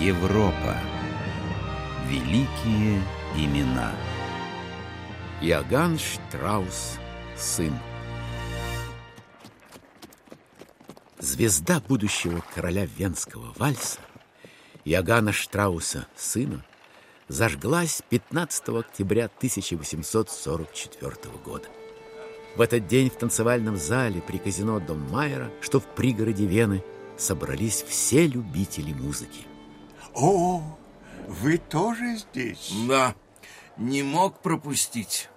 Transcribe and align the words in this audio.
Европа. 0.00 0.76
Великие 2.06 3.02
имена. 3.34 3.94
Иоганн 5.40 5.98
Штраус, 5.98 6.98
сын. 7.34 7.72
Звезда 11.18 11.80
будущего 11.80 12.44
короля 12.54 12.84
венского 12.84 13.54
вальса, 13.56 14.00
Иоганна 14.84 15.32
Штрауса, 15.32 16.06
сына, 16.14 16.62
зажглась 17.28 18.02
15 18.10 18.68
октября 18.68 19.30
1844 19.38 21.14
года. 21.42 21.68
В 22.54 22.60
этот 22.60 22.86
день 22.86 23.08
в 23.08 23.16
танцевальном 23.16 23.78
зале 23.78 24.20
при 24.20 24.36
казино 24.36 24.78
Дом 24.78 25.00
Майера, 25.10 25.50
что 25.62 25.80
в 25.80 25.86
пригороде 25.86 26.44
Вены, 26.44 26.84
собрались 27.16 27.82
все 27.82 28.26
любители 28.26 28.92
музыки. 28.92 29.46
О, 30.16 30.62
вы 31.28 31.58
тоже 31.58 32.16
здесь? 32.16 32.72
Да, 32.88 33.14
не 33.76 34.02
мог 34.02 34.40
пропустить. 34.40 35.28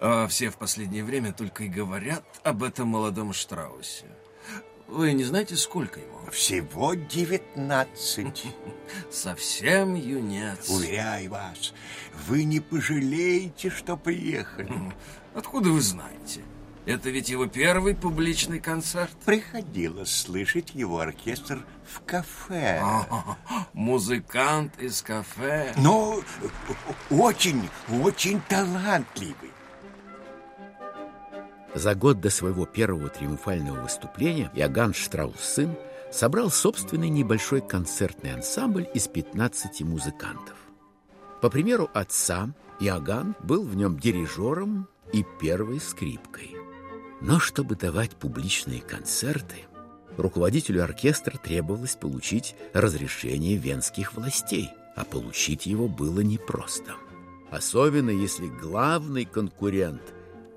А 0.00 0.26
все 0.26 0.50
в 0.50 0.56
последнее 0.56 1.04
время 1.04 1.32
только 1.32 1.64
и 1.64 1.68
говорят 1.68 2.24
об 2.42 2.64
этом 2.64 2.88
молодом 2.88 3.32
Штраусе. 3.32 4.06
Вы 4.88 5.12
не 5.12 5.22
знаете, 5.22 5.54
сколько 5.54 6.00
ему? 6.00 6.28
Всего 6.32 6.94
девятнадцать. 6.94 8.44
Совсем 9.12 9.94
юнец. 9.94 10.68
Уверяю 10.68 11.30
вас, 11.30 11.72
вы 12.26 12.42
не 12.42 12.58
пожалеете, 12.58 13.70
что 13.70 13.96
приехали. 13.96 14.92
Откуда 15.32 15.70
вы 15.70 15.80
знаете? 15.80 16.42
Это 16.84 17.10
ведь 17.10 17.28
его 17.28 17.46
первый 17.46 17.94
публичный 17.94 18.58
концерт. 18.58 19.12
Приходилось 19.24 20.10
слышать 20.10 20.74
его 20.74 20.98
оркестр 20.98 21.64
в 21.84 22.00
кафе. 22.00 22.80
А, 22.82 23.36
музыкант 23.72 24.72
из 24.80 25.00
кафе. 25.02 25.72
Но 25.76 26.20
очень, 27.10 27.68
очень 28.02 28.40
талантливый. 28.48 29.52
За 31.74 31.94
год 31.94 32.20
до 32.20 32.30
своего 32.30 32.66
первого 32.66 33.08
триумфального 33.08 33.80
выступления 33.80 34.50
Иоганн 34.54 34.92
Штраус-сын 34.92 35.76
собрал 36.10 36.50
собственный 36.50 37.08
небольшой 37.08 37.62
концертный 37.62 38.34
ансамбль 38.34 38.88
из 38.92 39.08
15 39.08 39.80
музыкантов. 39.82 40.56
По 41.40 41.48
примеру 41.48 41.88
отца, 41.94 42.50
Иоганн 42.80 43.34
был 43.42 43.62
в 43.64 43.74
нем 43.74 43.98
дирижером 43.98 44.88
и 45.12 45.24
первой 45.40 45.80
скрипкой. 45.80 46.61
Но 47.22 47.38
чтобы 47.38 47.76
давать 47.76 48.16
публичные 48.16 48.80
концерты, 48.80 49.54
руководителю 50.16 50.82
оркестра 50.82 51.38
требовалось 51.38 51.94
получить 51.94 52.56
разрешение 52.74 53.56
венских 53.56 54.14
властей, 54.14 54.70
а 54.96 55.04
получить 55.04 55.66
его 55.66 55.86
было 55.86 56.18
непросто. 56.18 56.96
Особенно 57.52 58.10
если 58.10 58.48
главный 58.48 59.24
конкурент 59.24 60.02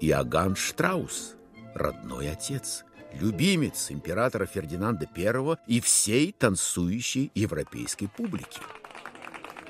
Иоганн 0.01 0.55
Штраус, 0.55 1.35
родной 1.75 2.31
отец, 2.31 2.83
любимец 3.13 3.91
императора 3.91 4.47
Фердинанда 4.47 5.07
I 5.15 5.57
и 5.67 5.79
всей 5.79 6.31
танцующей 6.31 7.31
европейской 7.35 8.07
публики. 8.07 8.59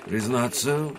Признаться, 0.06 0.92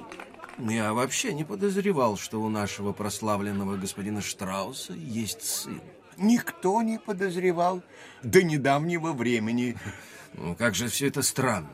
я 0.59 0.93
вообще 0.93 1.35
не 1.35 1.45
подозревал, 1.45 2.17
что 2.17 2.41
у 2.41 2.49
нашего 2.49 2.93
прославленного 2.93 3.77
господина 3.77 4.23
Штрауса 4.23 4.95
есть 4.95 5.43
сын. 5.43 5.81
Никто 6.17 6.81
не 6.83 6.99
подозревал 6.99 7.83
до 8.23 8.43
недавнего 8.43 9.13
времени. 9.13 9.77
Ну, 10.35 10.55
как 10.55 10.75
же 10.75 10.89
все 10.89 11.09
это 11.09 11.23
странно. 11.23 11.69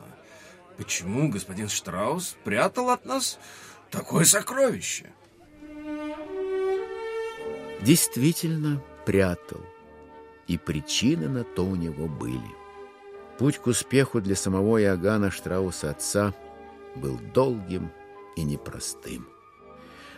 Почему 0.77 1.29
господин 1.29 1.69
Штраус 1.69 2.35
прятал 2.43 2.89
от 2.89 3.05
нас 3.05 3.39
такое 3.89 4.25
сокровище? 4.25 5.11
Действительно 7.81 8.81
прятал. 9.05 9.61
И 10.47 10.57
причины 10.57 11.29
на 11.29 11.43
то 11.43 11.65
у 11.65 11.75
него 11.75 12.07
были. 12.07 12.41
Путь 13.37 13.57
к 13.57 13.67
успеху 13.67 14.19
для 14.19 14.35
самого 14.35 14.81
Иоганна 14.81 15.31
Штрауса 15.31 15.91
отца 15.91 16.33
был 16.95 17.17
долгим 17.33 17.91
и 18.35 18.43
непростым. 18.43 19.27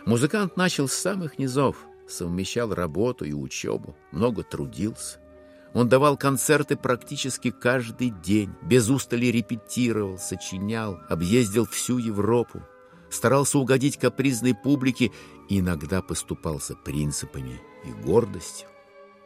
Музыкант 0.04 0.56
начал 0.56 0.88
с 0.88 0.94
самых 0.94 1.38
низов, 1.38 1.76
совмещал 2.08 2.72
работу 2.74 3.24
и 3.24 3.32
учебу, 3.32 3.96
много 4.12 4.42
трудился. 4.42 5.18
Он 5.74 5.88
давал 5.88 6.16
концерты 6.16 6.76
практически 6.76 7.50
каждый 7.50 8.10
день, 8.10 8.52
без 8.62 8.88
устали 8.88 9.26
репетировал, 9.26 10.16
сочинял, 10.16 11.00
объездил 11.08 11.66
всю 11.66 11.98
Европу, 11.98 12.62
старался 13.10 13.58
угодить 13.58 13.98
капризной 13.98 14.54
публике 14.54 15.10
иногда 15.48 16.02
поступался 16.02 16.74
принципами 16.74 17.60
и 17.84 17.92
гордостью. 18.04 18.68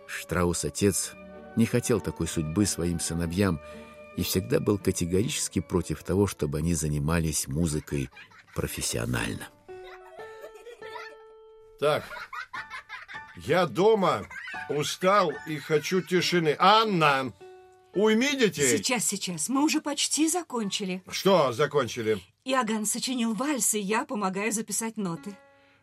Штраус-отец 0.06 1.12
не 1.56 1.66
хотел 1.66 2.00
такой 2.00 2.26
судьбы 2.26 2.66
своим 2.66 3.00
сыновьям 3.00 3.60
и 4.16 4.22
всегда 4.22 4.60
был 4.60 4.78
категорически 4.78 5.60
против 5.60 6.02
того, 6.02 6.26
чтобы 6.26 6.58
они 6.58 6.74
занимались 6.74 7.46
музыкой 7.46 8.10
профессионально. 8.54 9.48
Так, 11.78 12.04
я 13.36 13.66
дома, 13.66 14.26
устал 14.68 15.32
и 15.46 15.56
хочу 15.56 16.02
тишины. 16.02 16.56
Анна, 16.58 17.32
уйми 17.94 18.36
детей. 18.36 18.76
Сейчас, 18.76 19.04
сейчас. 19.04 19.48
Мы 19.48 19.64
уже 19.64 19.80
почти 19.80 20.28
закончили. 20.28 21.02
Что 21.10 21.52
закончили? 21.52 22.20
Иоганн 22.44 22.86
сочинил 22.86 23.34
вальс, 23.34 23.74
и 23.74 23.80
я 23.80 24.04
помогаю 24.04 24.52
записать 24.52 24.96
ноты. 24.96 25.36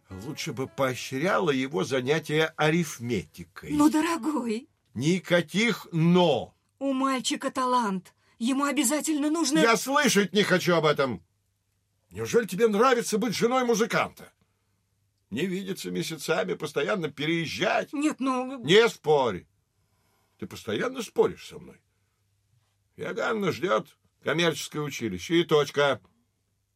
Лучше 0.09 0.53
бы 0.53 0.67
поощряла 0.67 1.51
его 1.51 1.83
занятия 1.83 2.53
арифметикой. 2.55 3.71
Но, 3.71 3.89
дорогой, 3.89 4.69
Никаких 4.93 5.87
«но». 5.91 6.55
у 6.79 6.93
мальчика 6.93 7.51
талант. 7.51 8.13
Ему 8.39 8.65
обязательно 8.65 9.29
нужно... 9.29 9.59
Я 9.59 9.77
слышать 9.77 10.33
не 10.33 10.43
хочу 10.43 10.75
об 10.75 10.85
этом. 10.85 11.23
Неужели 12.09 12.45
тебе 12.45 12.67
нравится 12.67 13.17
быть 13.17 13.35
женой 13.35 13.63
музыканта? 13.65 14.31
Не 15.29 15.45
видеться 15.45 15.91
месяцами, 15.91 16.53
постоянно 16.53 17.09
переезжать. 17.09 17.91
Нет, 17.91 18.19
ну... 18.19 18.63
Не 18.63 18.87
спорь. 18.87 19.45
Ты 20.39 20.47
постоянно 20.47 21.01
споришь 21.01 21.47
со 21.47 21.59
мной. 21.59 21.81
Иоганна 22.95 23.51
ждет 23.51 23.97
коммерческое 24.23 24.81
училище 24.81 25.41
и 25.41 25.43
точка. 25.43 26.01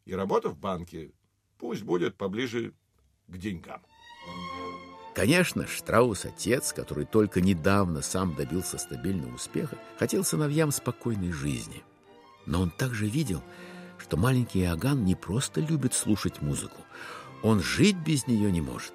И 0.06 0.14
работа 0.14 0.50
в 0.50 0.58
банке. 0.58 1.12
Пусть 1.58 1.84
будет 1.84 2.18
поближе 2.18 2.74
к 3.28 3.38
деньгам. 3.38 3.81
Конечно, 5.14 5.68
Штраус, 5.68 6.25
отец, 6.25 6.74
который 6.74 7.06
только 7.06 7.41
недавно 7.41 8.02
сам 8.02 8.34
добился 8.36 8.78
стабильного 8.78 9.36
успеха, 9.36 9.78
хотел 10.00 10.24
сыновьям 10.24 10.72
спокойной 10.72 11.31
жизни. 11.31 11.84
Но 12.46 12.62
он 12.62 12.72
также 12.72 13.08
видел, 13.08 13.44
что 14.02 14.18
маленький 14.18 14.62
Иоганн 14.64 15.04
не 15.06 15.16
просто 15.16 15.62
любит 15.62 15.94
слушать 15.94 16.42
музыку, 16.42 16.82
он 17.44 17.62
жить 17.62 17.98
без 17.98 18.28
нее 18.28 18.52
не 18.52 18.62
может. 18.62 18.94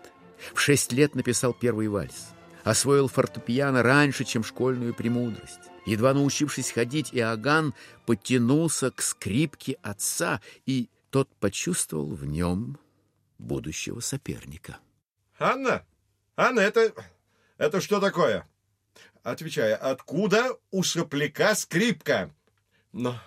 В 0.54 0.60
шесть 0.60 0.92
лет 0.92 1.14
написал 1.14 1.54
первый 1.54 1.88
вальс, 1.88 2.28
освоил 2.64 3.08
фортепиано 3.08 3.82
раньше, 3.82 4.24
чем 4.24 4.44
школьную 4.44 4.94
премудрость. 4.94 5.60
Едва 5.86 6.14
научившись 6.14 6.72
ходить, 6.72 7.10
Иоганн 7.12 7.74
подтянулся 8.06 8.90
к 8.90 9.02
скрипке 9.02 9.78
отца, 9.82 10.40
и 10.64 10.88
тот 11.10 11.28
почувствовал 11.36 12.14
в 12.14 12.24
нем 12.26 12.78
будущего 13.38 14.00
соперника. 14.00 14.78
Анна, 15.38 15.84
Анна, 16.36 16.60
это, 16.60 16.92
это 17.58 17.80
что 17.80 18.00
такое? 18.00 18.48
Отвечай, 19.22 19.74
откуда 19.74 20.56
у 20.70 20.82
сопляка 20.82 21.54
скрипка? 21.54 22.34
Но 22.92 23.18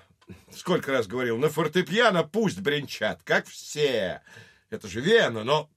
сколько 0.52 0.92
раз 0.92 1.08
говорил, 1.08 1.38
на 1.38 1.50
фортепиано 1.50 2.24
пусть 2.24 2.60
бренчат, 2.60 3.22
как 3.24 3.48
все. 3.48 4.22
Это 4.70 4.88
же 4.88 5.02
Вена, 5.02 5.44
но 5.44 5.70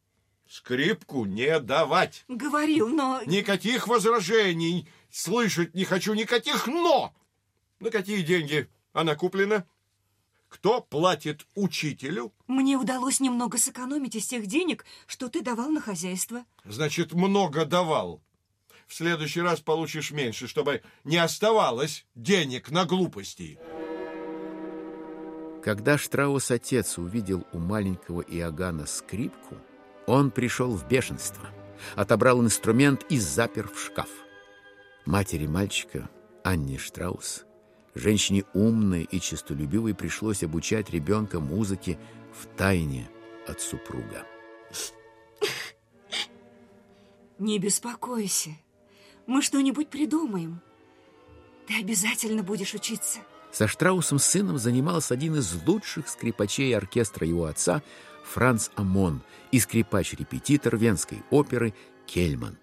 скрипку 0.48 1.24
не 1.24 1.58
давать. 1.60 2.24
Говорил, 2.28 2.88
но... 2.88 3.22
Никаких 3.26 3.88
возражений. 3.88 4.88
Слышать 5.10 5.74
не 5.74 5.84
хочу 5.84 6.14
никаких 6.14 6.66
«но». 6.66 7.14
На 7.80 7.90
какие 7.90 8.22
деньги 8.22 8.68
она 8.92 9.14
куплена? 9.14 9.66
Кто 10.48 10.82
платит 10.82 11.46
учителю? 11.54 12.32
Мне 12.46 12.76
удалось 12.76 13.20
немного 13.20 13.56
сэкономить 13.56 14.14
из 14.14 14.26
тех 14.26 14.46
денег, 14.46 14.84
что 15.06 15.28
ты 15.28 15.40
давал 15.40 15.70
на 15.70 15.80
хозяйство. 15.80 16.44
Значит, 16.64 17.12
много 17.12 17.64
давал. 17.64 18.22
В 18.86 18.94
следующий 18.94 19.40
раз 19.40 19.60
получишь 19.60 20.10
меньше, 20.10 20.46
чтобы 20.46 20.82
не 21.04 21.16
оставалось 21.16 22.04
денег 22.14 22.70
на 22.70 22.84
глупости. 22.84 23.58
Когда 25.62 25.96
Штраус-отец 25.96 26.98
увидел 26.98 27.46
у 27.52 27.58
маленького 27.58 28.20
Иоганна 28.20 28.86
скрипку, 28.86 29.56
он 30.06 30.30
пришел 30.30 30.72
в 30.72 30.88
бешенство, 30.88 31.48
отобрал 31.94 32.42
инструмент 32.42 33.06
и 33.08 33.18
запер 33.18 33.68
в 33.68 33.78
шкаф. 33.78 34.08
Матери 35.06 35.46
мальчика, 35.46 36.10
Анне 36.42 36.78
Штраус, 36.78 37.44
Женщине 37.94 38.44
умной 38.54 39.02
и 39.02 39.20
честолюбивой 39.20 39.94
пришлось 39.94 40.42
обучать 40.42 40.90
ребенка 40.90 41.40
музыке 41.40 41.98
в 42.32 42.46
тайне 42.56 43.10
от 43.46 43.60
супруга. 43.60 44.26
Не 47.38 47.58
беспокойся. 47.58 48.50
Мы 49.26 49.42
что-нибудь 49.42 49.90
придумаем. 49.90 50.60
Ты 51.66 51.80
обязательно 51.80 52.42
будешь 52.42 52.72
учиться. 52.72 53.18
Со 53.52 53.68
Штраусом 53.68 54.18
сыном 54.18 54.58
занимался 54.58 55.14
один 55.14 55.36
из 55.36 55.52
лучших 55.66 56.08
скрипачей 56.08 56.74
оркестра 56.74 57.26
его 57.26 57.44
отца 57.44 57.82
Франц 58.24 58.70
Амон 58.76 59.22
и 59.50 59.60
скрипач-репетитор 59.60 60.76
Венской 60.76 61.22
оперы 61.30 61.74
Кельман. 62.06 62.58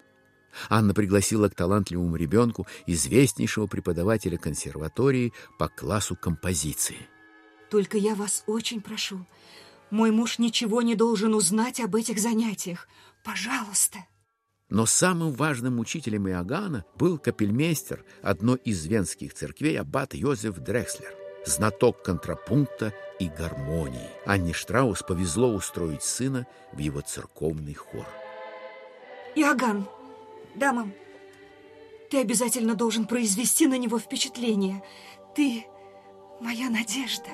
Анна 0.68 0.92
пригласила 0.92 1.48
к 1.48 1.54
талантливому 1.54 2.16
ребенку 2.16 2.66
известнейшего 2.86 3.68
преподавателя 3.68 4.36
консерватории 4.36 5.32
по 5.58 5.68
классу 5.68 6.16
композиции. 6.16 7.08
Только 7.70 7.96
я 7.96 8.16
вас 8.16 8.42
очень 8.48 8.80
прошу, 8.80 9.24
мой 9.90 10.10
муж 10.10 10.38
ничего 10.38 10.82
не 10.82 10.96
должен 10.96 11.34
узнать 11.34 11.78
об 11.80 11.94
этих 11.94 12.18
занятиях. 12.18 12.88
Пожалуйста. 13.22 13.98
Но 14.70 14.86
самым 14.86 15.32
важным 15.32 15.80
учителем 15.80 16.28
Иоганна 16.28 16.84
был 16.94 17.18
капельмейстер 17.18 18.04
одной 18.22 18.58
из 18.58 18.86
венских 18.86 19.34
церквей 19.34 19.78
аббат 19.78 20.14
Йозеф 20.14 20.58
Дрекслер, 20.58 21.12
знаток 21.44 22.04
контрапункта 22.04 22.94
и 23.18 23.28
гармонии. 23.28 24.08
Анне 24.24 24.52
Штраус 24.52 25.02
повезло 25.02 25.52
устроить 25.52 26.04
сына 26.04 26.46
в 26.72 26.78
его 26.78 27.00
церковный 27.00 27.74
хор. 27.74 28.06
Иоганн, 29.34 29.88
да, 30.54 30.72
мам, 30.72 30.92
ты 32.08 32.20
обязательно 32.20 32.76
должен 32.76 33.06
произвести 33.06 33.66
на 33.66 33.76
него 33.76 33.98
впечатление. 33.98 34.84
Ты 35.34 35.64
моя 36.40 36.70
надежда. 36.70 37.28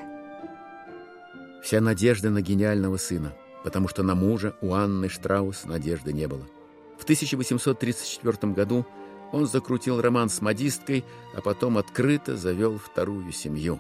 Вся 1.63 1.81
надежда 1.83 2.31
на 2.31 2.41
гениального 2.41 2.97
сына, 2.97 3.35
потому 3.63 3.89
что 3.89 4.03
на 4.03 4.15
мужа 4.15 4.57
у 4.63 4.73
Анны 4.73 5.11
Штраус 5.11 5.65
надежды 5.65 6.13
не 6.15 6.29
было. 6.29 6.47
В 7.07 7.09
1834 7.09 8.53
году 8.53 8.85
он 9.31 9.47
закрутил 9.47 10.01
роман 10.01 10.29
с 10.29 10.41
модисткой, 10.41 11.05
а 11.35 11.41
потом 11.41 11.79
открыто 11.79 12.37
завел 12.37 12.79
вторую 12.79 13.31
семью. 13.31 13.79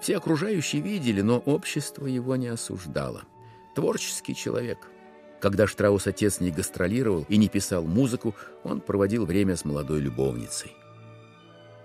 Все 0.00 0.16
окружающие 0.16 0.80
видели, 0.80 1.20
но 1.20 1.38
общество 1.38 2.06
его 2.06 2.34
не 2.36 2.46
осуждало. 2.46 3.24
Творческий 3.74 4.34
человек. 4.34 4.88
Когда 5.38 5.66
Штраус 5.66 6.06
отец 6.06 6.40
не 6.40 6.50
гастролировал 6.50 7.26
и 7.28 7.36
не 7.36 7.50
писал 7.50 7.84
музыку, 7.84 8.34
он 8.64 8.80
проводил 8.80 9.26
время 9.26 9.54
с 9.56 9.66
молодой 9.66 10.00
любовницей. 10.00 10.72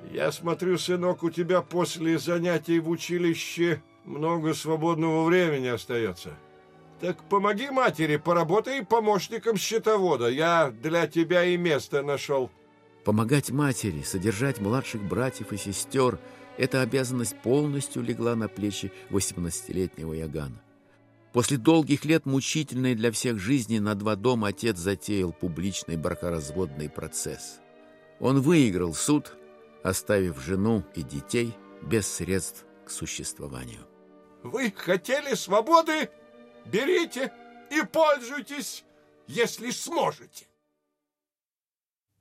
Я 0.10 0.32
смотрю, 0.32 0.78
сынок, 0.78 1.22
у 1.22 1.30
тебя 1.30 1.62
после 1.62 2.18
занятий 2.18 2.80
в 2.80 2.90
училище 2.90 3.82
много 4.06 4.54
свободного 4.54 5.26
времени 5.26 5.68
остается. 5.68 6.38
Так 7.00 7.24
помоги 7.30 7.70
матери, 7.70 8.18
поработай 8.18 8.84
помощником 8.84 9.58
счетовода. 9.58 10.28
Я 10.28 10.72
для 10.72 11.08
тебя 11.08 11.44
и 11.44 11.58
место 11.58 12.02
нашел. 12.02 12.50
Помогать 13.04 13.52
матери, 13.52 14.02
содержать 14.02 14.60
младших 14.60 15.04
братьев 15.04 15.54
и 15.54 15.58
сестер– 15.58 16.20
эта 16.58 16.82
обязанность 16.82 17.38
полностью 17.42 18.02
легла 18.02 18.36
на 18.36 18.48
плечи 18.48 18.92
18-летнего 19.12 20.14
Ягана. 20.14 20.62
После 21.34 21.58
долгих 21.58 22.04
лет 22.04 22.26
мучительной 22.26 22.96
для 22.96 23.12
всех 23.12 23.38
жизни 23.38 23.78
на 23.78 23.94
два 23.94 24.16
дома 24.16 24.48
отец 24.48 24.78
затеял 24.78 25.32
публичный 25.32 25.98
бракоразводный 25.98 26.90
процесс. 26.90 27.60
Он 28.20 28.42
выиграл 28.42 28.96
суд, 28.96 29.36
оставив 29.84 30.42
жену 30.42 30.84
и 30.96 31.04
детей 31.04 31.54
без 31.84 32.08
средств 32.08 32.66
к 32.86 32.90
существованию. 32.90 33.86
Вы 34.42 34.74
хотели 34.76 35.36
свободы? 35.36 36.10
Берите 36.72 37.32
и 37.72 37.84
пользуйтесь, 37.86 38.84
если 39.28 39.72
сможете. 39.72 40.48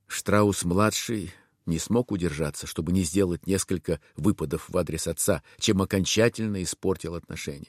Штраус-младший 0.07 1.33
не 1.65 1.79
смог 1.79 2.11
удержаться, 2.11 2.65
чтобы 2.65 2.93
не 2.93 3.03
сделать 3.03 3.45
несколько 3.45 3.99
выпадов 4.15 4.69
в 4.69 4.77
адрес 4.77 5.07
отца, 5.07 5.43
чем 5.59 5.81
окончательно 5.81 6.63
испортил 6.63 7.15
отношения. 7.15 7.67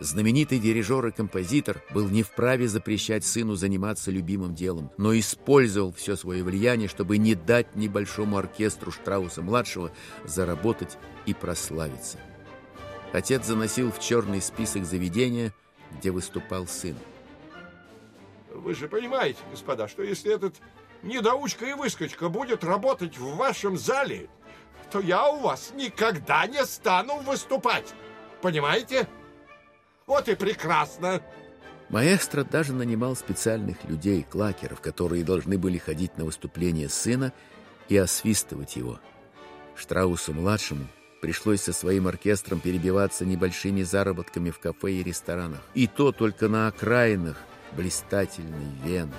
Знаменитый 0.00 0.60
дирижер 0.60 1.06
и 1.08 1.10
композитор 1.10 1.82
был 1.92 2.08
не 2.08 2.22
вправе 2.22 2.68
запрещать 2.68 3.24
сыну 3.24 3.56
заниматься 3.56 4.10
любимым 4.12 4.54
делом, 4.54 4.92
но 4.96 5.18
использовал 5.18 5.92
все 5.92 6.14
свое 6.14 6.44
влияние, 6.44 6.88
чтобы 6.88 7.18
не 7.18 7.34
дать 7.34 7.74
небольшому 7.74 8.38
оркестру 8.38 8.92
Штрауса-младшего 8.92 9.92
заработать 10.24 10.96
и 11.26 11.34
прославиться. 11.34 12.18
Отец 13.12 13.44
заносил 13.46 13.90
в 13.90 14.00
черный 14.00 14.42
список 14.42 14.84
заведения, 14.84 15.52
где 15.92 16.10
выступал 16.10 16.66
сын. 16.66 16.96
Вы 18.52 18.74
же 18.74 18.88
понимаете, 18.88 19.38
господа, 19.50 19.88
что 19.88 20.02
если 20.02 20.34
этот 20.34 20.56
недоучка 21.02 21.64
и 21.66 21.74
выскочка 21.74 22.28
будет 22.28 22.64
работать 22.64 23.16
в 23.16 23.36
вашем 23.36 23.78
зале, 23.78 24.28
то 24.90 25.00
я 25.00 25.28
у 25.30 25.40
вас 25.40 25.72
никогда 25.74 26.46
не 26.46 26.64
стану 26.64 27.18
выступать. 27.18 27.94
Понимаете? 28.42 29.08
Вот 30.06 30.28
и 30.28 30.34
прекрасно. 30.34 31.22
Маэстро 31.88 32.44
даже 32.44 32.74
нанимал 32.74 33.16
специальных 33.16 33.84
людей, 33.84 34.26
клакеров, 34.28 34.80
которые 34.80 35.24
должны 35.24 35.56
были 35.56 35.78
ходить 35.78 36.16
на 36.18 36.24
выступление 36.24 36.88
сына 36.88 37.32
и 37.88 37.96
освистывать 37.96 38.76
его. 38.76 39.00
Штраусу-младшему 39.76 40.88
Пришлось 41.20 41.62
со 41.62 41.72
своим 41.72 42.06
оркестром 42.06 42.60
перебиваться 42.60 43.24
небольшими 43.26 43.82
заработками 43.82 44.50
в 44.50 44.60
кафе 44.60 44.92
и 44.92 45.02
ресторанах. 45.02 45.60
И 45.74 45.88
то 45.88 46.12
только 46.12 46.48
на 46.48 46.68
окраинах 46.68 47.36
блистательной 47.72 48.72
Вены. 48.84 49.14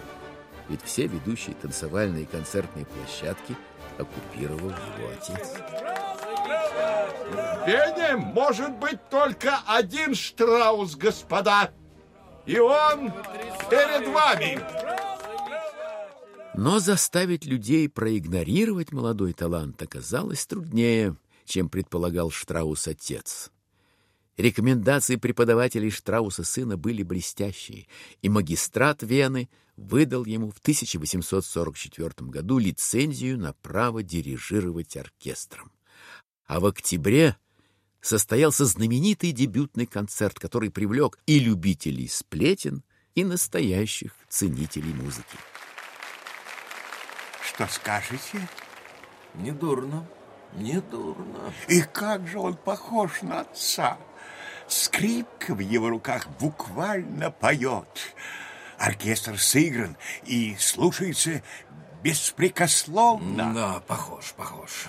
Ведь 0.69 0.81
все 0.83 1.07
ведущие 1.07 1.55
танцевальные 1.55 2.23
и 2.23 2.27
концертные 2.27 2.85
площадки 2.85 3.55
оккупировал 3.97 4.69
его 4.69 5.09
отец. 5.11 5.55
В 7.27 7.67
Вене 7.67 8.15
может 8.15 8.71
быть 8.77 9.09
только 9.09 9.59
один 9.67 10.15
Штраус, 10.15 10.95
господа. 10.95 11.71
И 12.45 12.57
он 12.59 13.11
перед 13.69 14.07
вами. 14.07 14.59
Но 16.55 16.79
заставить 16.79 17.45
людей 17.45 17.89
проигнорировать 17.89 18.91
молодой 18.91 19.33
талант 19.33 19.81
оказалось 19.81 20.45
труднее– 20.45 21.15
чем 21.49 21.67
предполагал 21.67 22.29
Штраус-отец. 22.29 23.51
Рекомендации 24.37 25.17
преподавателей 25.17 25.89
Штрауса 25.89 26.43
сына 26.43 26.77
были 26.77 27.03
блестящие, 27.03 27.87
и 28.21 28.29
магистрат 28.29 29.03
Вены 29.03 29.49
выдал 29.75 30.25
ему 30.25 30.51
в 30.51 30.59
1844 30.59 32.11
году 32.29 32.59
лицензию 32.59 33.37
на 33.37 33.53
право 33.53 34.03
дирижировать 34.03 34.95
оркестром. 34.95 35.71
А 36.45 36.59
в 36.59 36.67
октябре 36.67 37.35
состоялся 37.99 38.65
знаменитый 38.65 39.31
дебютный 39.31 39.87
концерт, 39.87 40.39
который 40.39 40.69
привлек 40.69 41.19
и 41.25 41.39
любителей 41.39 42.07
сплетен, 42.07 42.83
и 43.15 43.23
настоящих 43.25 44.13
ценителей 44.29 44.93
музыки. 44.93 45.37
Что 47.41 47.67
скажете? 47.67 48.47
Недурно. 49.33 50.07
Недурно. 50.53 51.53
И 51.67 51.81
как 51.81 52.27
же 52.27 52.39
он 52.39 52.55
похож 52.55 53.21
на 53.21 53.41
отца. 53.41 53.97
Скрипка 54.67 55.55
в 55.55 55.59
его 55.59 55.89
руках 55.89 56.27
буквально 56.39 57.31
поет. 57.31 58.15
Оркестр 58.77 59.39
сыгран 59.39 59.97
и 60.25 60.55
слушается 60.59 61.41
беспрекословно. 62.03 63.53
Да, 63.53 63.79
похож, 63.81 64.33
похож. 64.33 64.87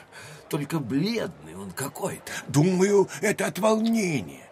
Только 0.48 0.78
бледный 0.78 1.54
он 1.54 1.70
какой-то. 1.70 2.32
Думаю, 2.48 3.08
это 3.20 3.46
от 3.46 3.58
волнения. 3.58 4.48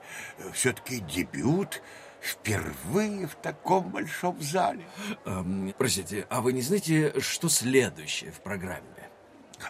Все-таки 0.52 1.00
дебют 1.00 1.82
впервые 2.20 3.26
в 3.26 3.34
таком 3.36 3.90
большом 3.90 4.40
зале. 4.40 4.84
Эм, 5.24 5.74
простите, 5.76 6.26
а 6.30 6.40
вы 6.40 6.52
не 6.52 6.62
знаете, 6.62 7.14
что 7.20 7.48
следующее 7.48 8.32
в 8.32 8.40
программе? 8.40 8.82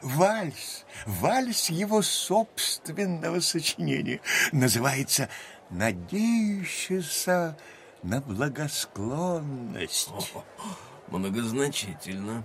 Вальс, 0.03 0.85
вальс 1.07 1.71
его 1.71 2.03
собственного 2.03 3.41
сочинения. 3.41 4.21
Называется 4.53 5.29
«Надеющийся 5.71 7.57
на 8.03 8.21
благосклонность». 8.21 10.11
О, 10.11 10.45
многозначительно. 11.09 12.45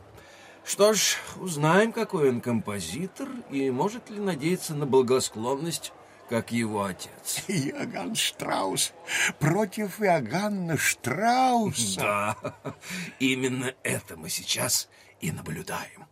Что 0.65 0.93
ж, 0.93 1.17
узнаем, 1.37 1.91
какой 1.91 2.29
он 2.29 2.39
композитор 2.39 3.27
и 3.49 3.69
может 3.69 4.09
ли 4.09 4.19
надеяться 4.19 4.73
на 4.73 4.85
благосклонность, 4.85 5.91
как 6.29 6.51
его 6.51 6.85
отец. 6.85 7.43
Иоганн 7.47 8.15
Штраус 8.15 8.93
против 9.39 10.01
Иоганна 10.01 10.77
Штрауса. 10.77 11.99
Да, 12.01 12.37
именно 13.19 13.73
это 13.83 14.15
мы 14.15 14.29
сейчас 14.29 14.89
и 15.19 15.31
наблюдаем. 15.31 16.07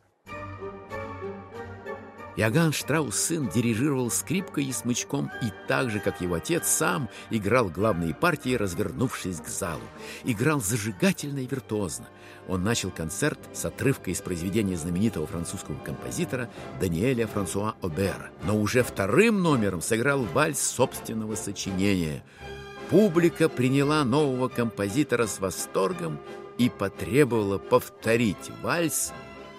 Иоганн 2.38 2.72
Штраус 2.72 3.16
сын 3.16 3.50
дирижировал 3.50 4.10
скрипкой 4.10 4.66
и 4.66 4.72
смычком 4.72 5.30
и 5.42 5.52
так 5.68 5.90
же, 5.90 6.00
как 6.00 6.22
его 6.22 6.36
отец, 6.36 6.68
сам 6.68 7.10
играл 7.30 7.70
главные 7.70 8.14
партии, 8.14 8.56
развернувшись 8.56 9.42
к 9.42 9.48
залу. 9.48 9.82
Играл 10.24 10.62
зажигательно 10.62 11.40
и 11.40 11.48
виртуозно. 11.48 12.08
Он 12.48 12.64
начал 12.64 12.90
концерт 12.90 13.40
с 13.54 13.66
отрывка 13.66 14.12
из 14.12 14.22
произведения 14.22 14.78
знаменитого 14.78 15.28
французского 15.28 15.76
композитора 15.76 16.50
Даниэля 16.80 17.28
Франсуа 17.28 17.76
Обера, 17.82 18.30
но 18.44 18.58
уже 18.58 18.84
вторым 18.84 19.42
номером 19.42 19.82
сыграл 19.82 20.24
вальс 20.24 20.60
собственного 20.60 21.36
сочинения. 21.36 22.24
Публика 22.90 23.48
приняла 23.48 24.04
нового 24.04 24.48
композитора 24.48 25.28
с 25.28 25.40
восторгом 25.40 26.20
и 26.58 26.70
потребовала 26.70 27.58
повторить 27.58 28.52
вальс 28.62 29.14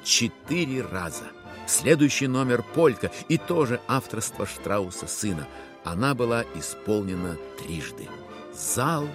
четыре 0.04 0.82
раза. 0.82 1.24
Следующий 1.72 2.26
номер 2.26 2.62
«Полька» 2.62 3.10
и 3.30 3.38
тоже 3.38 3.80
авторство 3.88 4.44
Штрауса 4.44 5.06
сына. 5.06 5.48
Она 5.84 6.14
была 6.14 6.44
исполнена 6.54 7.38
трижды. 7.58 8.10
Зал 8.52 9.08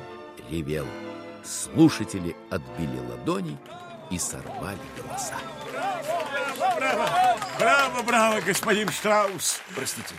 ревел. 0.50 0.88
Слушатели 1.44 2.36
отбили 2.50 3.00
ладони 3.12 3.60
и 4.10 4.18
сорвали 4.18 4.80
голоса. 4.98 5.36
Браво, 6.58 7.38
браво, 7.60 8.02
браво, 8.02 8.42
господин 8.42 8.90
Штраус. 8.90 9.62
Простите, 9.76 10.16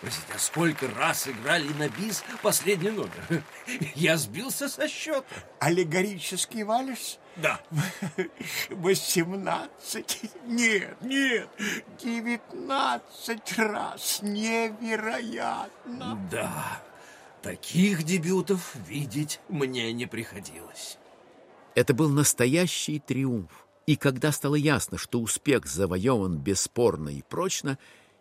простите, 0.00 0.32
а 0.34 0.38
сколько 0.38 0.88
раз 0.96 1.28
играли 1.28 1.68
на 1.74 1.90
бис 1.90 2.24
последний 2.42 2.90
номер? 2.90 3.44
Я 3.94 4.16
сбился 4.16 4.70
со 4.70 4.88
счета. 4.88 5.26
Аллегорический 5.60 6.62
вальс? 6.62 7.18
Да. 7.36 7.60
Восемнадцать? 8.70 10.20
Нет, 10.46 10.96
нет, 11.00 11.48
девятнадцать 12.02 13.58
раз. 13.58 14.20
Невероятно. 14.22 16.18
Да, 16.30 16.82
таких 17.42 18.02
дебютов 18.02 18.74
видеть 18.86 19.40
мне 19.48 19.92
не 19.92 20.06
приходилось. 20.06 20.98
Это 21.74 21.94
был 21.94 22.10
настоящий 22.10 22.98
триумф. 22.98 23.66
И 23.86 23.96
когда 23.96 24.30
стало 24.30 24.54
ясно, 24.54 24.98
что 24.98 25.20
успех 25.20 25.66
завоеван 25.66 26.38
бесспорно 26.38 27.08
и 27.08 27.22
прочно, 27.22 27.78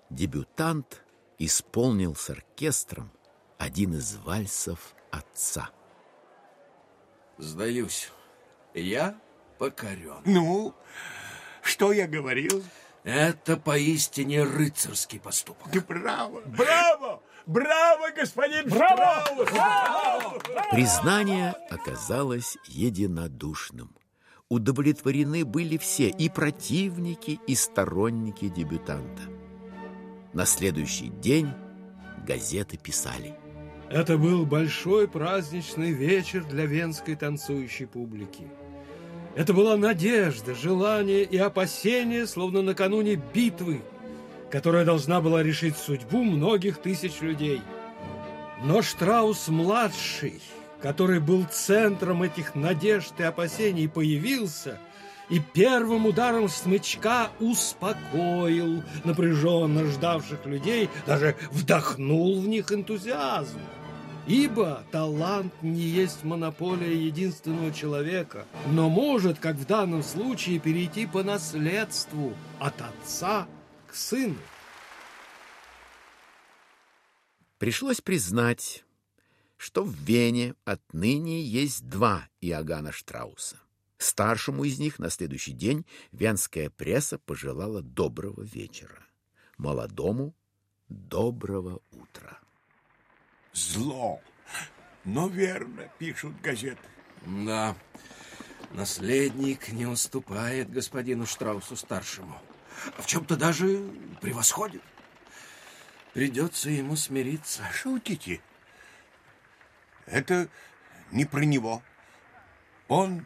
дебютант 0.10 1.03
исполнил 1.38 2.15
с 2.15 2.30
оркестром 2.30 3.12
один 3.58 3.94
из 3.96 4.15
вальсов 4.15 4.96
отца. 5.12 5.70
Сдаюсь, 7.38 8.10
я 8.74 9.16
покорен. 9.58 10.22
Ну, 10.25 10.74
что 11.62 11.92
я 11.92 12.08
говорил? 12.08 12.63
Это 13.04 13.58
поистине 13.58 14.44
рыцарский 14.44 15.20
поступок. 15.20 15.68
Браво, 15.88 16.42
браво, 16.46 17.24
браво, 17.48 18.12
господин 18.16 18.70
браво! 18.70 19.24
Штраус! 19.48 20.44
Признание 20.72 21.56
оказалось 21.70 22.58
единодушным. 22.68 23.96
Удовлетворены 24.50 25.46
были 25.46 25.78
все, 25.78 26.10
и 26.10 26.30
противники, 26.30 27.40
и 27.48 27.56
сторонники 27.56 28.50
дебютанта. 28.50 29.24
На 30.34 30.46
следующий 30.46 31.08
день 31.08 31.50
газеты 32.28 32.78
писали. 32.78 33.36
Это 33.90 34.18
был 34.18 34.46
большой 34.46 35.08
праздничный 35.08 35.92
вечер 35.92 36.46
для 36.46 36.66
венской 36.66 37.16
танцующей 37.16 37.88
публики. 37.88 38.48
Это 39.36 39.54
была 39.54 39.78
надежда, 39.78 40.54
желание 40.54 41.24
и 41.24 41.38
опасение, 41.38 42.28
словно 42.28 42.62
накануне 42.62 43.16
битвы, 43.16 43.82
которая 44.50 44.84
должна 44.84 45.22
была 45.22 45.42
решить 45.42 45.78
судьбу 45.78 46.24
многих 46.24 46.80
тысяч 46.80 47.22
людей. 47.22 47.62
Но 48.64 48.82
Штраус-младший, 48.82 50.42
который 50.82 51.22
был 51.22 51.46
центром 51.50 52.24
этих 52.24 52.56
надежд 52.56 53.14
и 53.20 53.24
опасений, 53.24 53.88
появился 53.88 54.80
и 55.30 55.40
первым 55.40 56.08
ударом 56.08 56.50
смычка 56.50 57.30
успокоил 57.40 58.84
напряженно 59.06 59.86
ждавших 59.86 60.46
людей, 60.46 60.90
даже 61.08 61.38
вдохнул 61.52 62.42
в 62.42 62.48
них 62.50 62.74
энтузиазм. 62.74 63.60
Ибо 64.32 64.86
талант 64.94 65.54
не 65.62 65.82
есть 65.82 66.24
монополия 66.24 66.96
единственного 66.96 67.74
человека, 67.74 68.48
но 68.68 68.88
может, 68.88 69.40
как 69.40 69.58
в 69.58 69.66
данном 69.66 70.04
случае, 70.04 70.58
перейти 70.58 71.06
по 71.06 71.22
наследству 71.22 72.34
от 72.58 72.74
отца 72.82 73.46
к 73.88 73.94
сыну. 73.94 74.38
Пришлось 77.58 78.00
признать, 78.00 78.86
что 79.58 79.84
в 79.84 79.94
Вене 79.96 80.56
отныне 80.64 81.44
есть 81.44 81.90
два 81.90 82.30
Иоганна 82.40 82.94
Штрауса. 82.94 83.58
Старшему 83.98 84.64
из 84.64 84.80
них 84.80 84.98
на 84.98 85.10
следующий 85.10 85.52
день 85.52 85.86
венская 86.14 86.70
пресса 86.70 87.20
пожелала 87.20 87.82
доброго 87.82 88.44
вечера. 88.44 89.06
Молодому— 89.58 90.34
доброго 90.88 91.82
утра. 91.92 92.40
Зло, 93.53 94.22
но 95.03 95.27
верно, 95.27 95.89
пишут 95.98 96.39
газеты. 96.41 96.81
Да, 97.25 97.75
наследник 98.72 99.70
не 99.70 99.86
уступает 99.86 100.72
господину 100.72 101.25
Штраусу-старшему. 101.25 102.41
В 102.98 103.05
чем-то 103.05 103.36
даже 103.36 103.89
превосходит. 104.22 104.81
Придется 106.13 106.70
ему 106.70 106.96
смириться. 106.96 107.63
Шутите? 107.74 108.41
Это 110.05 110.50
не 111.12 111.25
про 111.25 111.41
него. 111.41 111.81
Он 112.88 113.25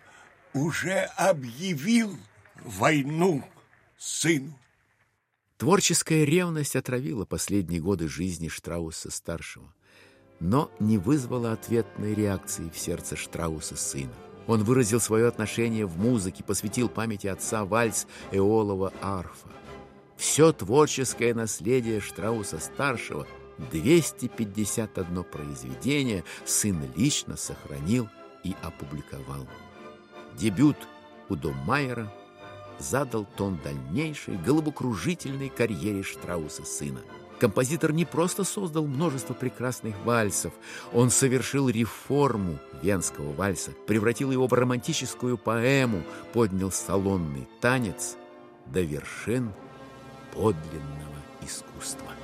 уже 0.53 1.01
объявил 1.17 2.17
войну 2.55 3.43
сыну. 3.97 4.57
Творческая 5.57 6.25
ревность 6.25 6.75
отравила 6.75 7.25
последние 7.25 7.81
годы 7.81 8.07
жизни 8.07 8.49
Штрауса-старшего, 8.49 9.73
но 10.39 10.71
не 10.79 10.97
вызвала 10.97 11.51
ответной 11.53 12.13
реакции 12.13 12.69
в 12.69 12.77
сердце 12.77 13.15
Штрауса 13.15 13.75
сына. 13.75 14.13
Он 14.47 14.63
выразил 14.63 14.99
свое 14.99 15.27
отношение 15.27 15.85
в 15.85 15.97
музыке, 15.97 16.43
посвятил 16.43 16.89
памяти 16.89 17.27
отца 17.27 17.65
вальс 17.65 18.05
Эолова 18.31 18.93
арфа. 19.01 19.49
Все 20.17 20.51
творческое 20.51 21.33
наследие 21.33 21.99
Штрауса-старшего, 21.99 23.27
251 23.71 25.23
произведение, 25.23 26.23
сын 26.45 26.77
лично 26.95 27.37
сохранил 27.37 28.07
и 28.43 28.55
опубликовал. 28.61 29.47
Дебют 30.37 30.77
Удо 31.29 31.51
Майера 31.51 32.11
задал 32.77 33.25
тон 33.37 33.59
дальнейшей 33.63 34.37
головокружительной 34.37 35.49
карьере 35.49 36.03
Штрауса 36.03 36.63
сына. 36.65 37.01
Композитор 37.39 37.91
не 37.91 38.05
просто 38.05 38.43
создал 38.43 38.85
множество 38.85 39.33
прекрасных 39.33 39.95
вальсов, 40.05 40.53
он 40.93 41.09
совершил 41.09 41.67
реформу 41.67 42.59
венского 42.81 43.33
вальса, 43.33 43.71
превратил 43.87 44.31
его 44.31 44.47
в 44.47 44.53
романтическую 44.53 45.37
поэму, 45.37 46.03
поднял 46.33 46.71
салонный 46.71 47.47
танец 47.59 48.15
до 48.67 48.81
вершин 48.81 49.51
подлинного 50.33 51.21
искусства. 51.41 52.14